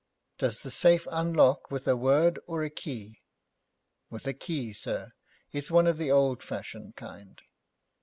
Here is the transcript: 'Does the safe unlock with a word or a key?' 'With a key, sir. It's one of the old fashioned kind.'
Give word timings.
'Does 0.39 0.61
the 0.61 0.71
safe 0.71 1.07
unlock 1.11 1.69
with 1.69 1.87
a 1.87 1.95
word 1.95 2.39
or 2.47 2.63
a 2.63 2.71
key?' 2.71 3.21
'With 4.09 4.25
a 4.25 4.33
key, 4.33 4.73
sir. 4.73 5.11
It's 5.51 5.69
one 5.69 5.85
of 5.85 5.99
the 5.99 6.09
old 6.09 6.41
fashioned 6.41 6.95
kind.' 6.95 7.39